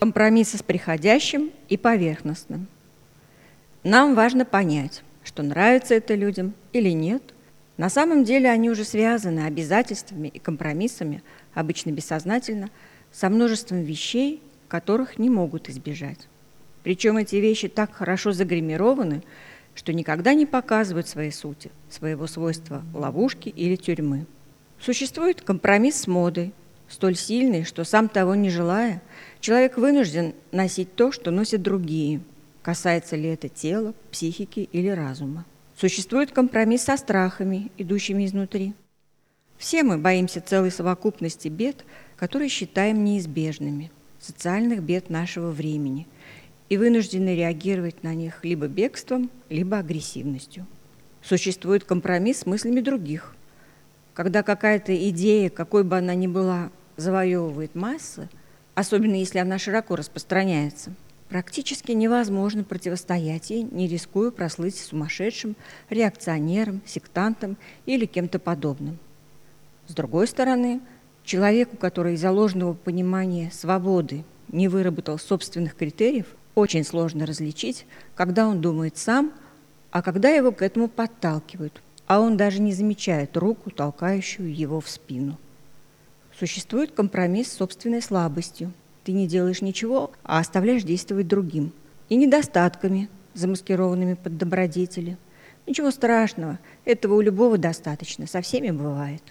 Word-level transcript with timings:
Компромиссы 0.00 0.56
с 0.56 0.62
приходящим 0.62 1.50
и 1.68 1.76
поверхностным. 1.76 2.68
Нам 3.84 4.14
важно 4.14 4.46
понять, 4.46 5.02
что 5.22 5.42
нравится 5.42 5.94
это 5.94 6.14
людям 6.14 6.54
или 6.72 6.88
нет. 6.88 7.34
На 7.76 7.90
самом 7.90 8.24
деле 8.24 8.48
они 8.48 8.70
уже 8.70 8.84
связаны 8.84 9.40
обязательствами 9.40 10.28
и 10.28 10.38
компромиссами, 10.38 11.22
обычно 11.52 11.90
бессознательно, 11.90 12.70
со 13.12 13.28
множеством 13.28 13.82
вещей, 13.82 14.42
которых 14.68 15.18
не 15.18 15.28
могут 15.28 15.68
избежать. 15.68 16.28
Причем 16.82 17.18
эти 17.18 17.36
вещи 17.36 17.68
так 17.68 17.92
хорошо 17.92 18.32
загримированы, 18.32 19.22
что 19.74 19.92
никогда 19.92 20.32
не 20.32 20.46
показывают 20.46 21.08
своей 21.08 21.30
сути, 21.30 21.70
своего 21.90 22.26
свойства 22.26 22.82
ловушки 22.94 23.50
или 23.50 23.76
тюрьмы. 23.76 24.24
Существует 24.80 25.42
компромисс 25.42 25.96
с 25.96 26.06
модой, 26.06 26.54
столь 26.90 27.16
сильный, 27.16 27.64
что 27.64 27.84
сам 27.84 28.08
того 28.08 28.34
не 28.34 28.50
желая, 28.50 29.00
человек 29.40 29.78
вынужден 29.78 30.34
носить 30.52 30.94
то, 30.94 31.12
что 31.12 31.30
носят 31.30 31.62
другие, 31.62 32.20
касается 32.62 33.16
ли 33.16 33.28
это 33.28 33.48
тела, 33.48 33.94
психики 34.10 34.68
или 34.72 34.88
разума. 34.88 35.46
Существует 35.76 36.32
компромисс 36.32 36.82
со 36.82 36.96
страхами, 36.96 37.70
идущими 37.78 38.26
изнутри. 38.26 38.74
Все 39.56 39.82
мы 39.82 39.98
боимся 39.98 40.40
целой 40.40 40.70
совокупности 40.70 41.48
бед, 41.48 41.84
которые 42.16 42.48
считаем 42.48 43.04
неизбежными, 43.04 43.90
социальных 44.18 44.82
бед 44.82 45.08
нашего 45.08 45.50
времени, 45.50 46.06
и 46.68 46.76
вынуждены 46.76 47.34
реагировать 47.34 48.02
на 48.02 48.14
них 48.14 48.44
либо 48.44 48.68
бегством, 48.68 49.30
либо 49.48 49.78
агрессивностью. 49.78 50.66
Существует 51.22 51.84
компромисс 51.84 52.40
с 52.40 52.46
мыслями 52.46 52.80
других– 52.80 53.34
когда 54.20 54.42
какая-то 54.42 54.94
идея, 55.08 55.48
какой 55.48 55.82
бы 55.82 55.96
она 55.96 56.14
ни 56.14 56.26
была, 56.26 56.70
завоевывает 57.00 57.74
массы, 57.74 58.28
особенно 58.74 59.14
если 59.14 59.38
она 59.38 59.58
широко 59.58 59.96
распространяется, 59.96 60.92
практически 61.28 61.92
невозможно 61.92 62.64
противостоять 62.64 63.50
ей, 63.50 63.62
не 63.62 63.88
рискуя 63.88 64.30
прослыть 64.30 64.78
сумасшедшим, 64.78 65.56
реакционером, 65.88 66.80
сектантом 66.86 67.56
или 67.86 68.06
кем-то 68.06 68.38
подобным. 68.38 68.98
С 69.86 69.94
другой 69.94 70.26
стороны, 70.28 70.80
человеку, 71.24 71.76
который 71.76 72.14
из-за 72.14 72.30
ложного 72.30 72.74
понимания 72.74 73.50
свободы 73.52 74.24
не 74.48 74.68
выработал 74.68 75.18
собственных 75.18 75.74
критериев, 75.74 76.26
очень 76.54 76.84
сложно 76.84 77.26
различить, 77.26 77.86
когда 78.14 78.46
он 78.46 78.60
думает 78.60 78.96
сам, 78.96 79.32
а 79.90 80.02
когда 80.02 80.28
его 80.28 80.52
к 80.52 80.62
этому 80.62 80.88
подталкивают– 80.88 81.82
а 82.10 82.18
он 82.18 82.36
даже 82.36 82.60
не 82.60 82.72
замечает 82.72 83.36
руку, 83.36 83.70
толкающую 83.70 84.52
его 84.52 84.80
в 84.80 84.90
спину. 84.90 85.38
Существует 86.40 86.92
компромисс 86.92 87.48
с 87.48 87.56
собственной 87.58 88.00
слабостью. 88.00 88.72
Ты 89.04 89.12
не 89.12 89.28
делаешь 89.28 89.60
ничего, 89.60 90.10
а 90.24 90.38
оставляешь 90.38 90.84
действовать 90.84 91.28
другим. 91.28 91.70
И 92.08 92.16
недостатками, 92.16 93.10
замаскированными 93.34 94.14
под 94.14 94.38
добродетели. 94.38 95.18
Ничего 95.66 95.90
страшного, 95.90 96.58
этого 96.86 97.16
у 97.16 97.20
любого 97.20 97.58
достаточно, 97.58 98.26
со 98.26 98.40
всеми 98.40 98.70
бывает. 98.70 99.22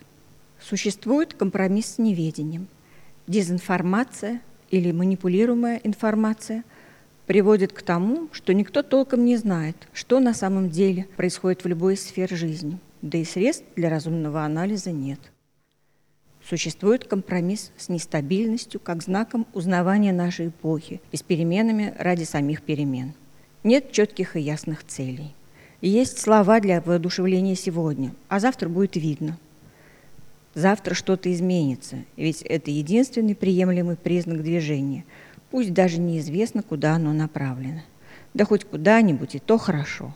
Существует 0.61 1.33
компромисс 1.33 1.95
с 1.95 1.97
неведением. 1.97 2.67
Дезинформация 3.25 4.41
или 4.69 4.91
манипулируемая 4.91 5.81
информация– 5.83 6.63
приводит 7.25 7.73
к 7.73 7.81
тому, 7.81 8.29
что 8.31 8.53
никто 8.53 8.83
толком 8.83 9.25
не 9.25 9.37
знает, 9.37 9.75
что 9.93 10.19
на 10.19 10.35
самом 10.35 10.69
деле 10.69 11.07
происходит 11.17 11.63
в 11.63 11.67
любой 11.67 11.97
сфере 11.97 12.35
жизни, 12.35 12.77
да 13.01 13.17
и 13.17 13.23
средств 13.23 13.65
для 13.75 13.89
разумного 13.89 14.43
анализа 14.43 14.91
нет. 14.91 15.19
Существует 16.49 17.05
компромисс 17.05 17.71
с 17.77 17.89
нестабильностью 17.89 18.79
как 18.79 19.03
знаком 19.03 19.45
узнавания 19.53 20.11
нашей 20.11 20.47
эпохи 20.47 20.99
и 21.11 21.17
с 21.17 21.21
переменами 21.21 21.93
ради 21.99 22.23
самих 22.23 22.63
перемен. 22.63 23.13
Нет 23.63 23.91
четких 23.91 24.35
и 24.35 24.41
ясных 24.41 24.83
целей. 24.83 25.35
есть 25.81 26.17
слова 26.17 26.59
для 26.59 26.81
воодушевления 26.81 27.55
сегодня, 27.55 28.13
а 28.29 28.39
завтра 28.39 28.67
будет 28.67 28.95
видно. 28.95 29.37
Завтра 30.55 30.95
что-то 30.95 31.31
изменится, 31.31 31.97
ведь 32.17 32.41
это 32.41 32.71
единственный 32.71 33.35
приемлемый 33.35 33.95
признак 33.95 34.41
движения– 34.41 35.05
Пусть 35.51 35.73
даже 35.73 35.99
неизвестно, 35.99 36.61
куда 36.61 36.95
оно 36.95 37.11
направлено. 37.11 37.81
Да 38.33 38.45
хоть 38.45 38.65
куда-нибудь, 38.65 39.35
и 39.35 39.39
то 39.39 39.57
хорошо. 39.57 40.13